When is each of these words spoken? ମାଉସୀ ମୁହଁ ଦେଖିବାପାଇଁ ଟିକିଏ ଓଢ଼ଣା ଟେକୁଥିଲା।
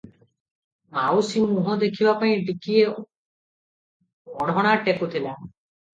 ମାଉସୀ 0.97 1.43
ମୁହଁ 1.49 1.75
ଦେଖିବାପାଇଁ 1.83 2.41
ଟିକିଏ 2.47 2.87
ଓଢ଼ଣା 2.97 4.73
ଟେକୁଥିଲା। 4.89 5.37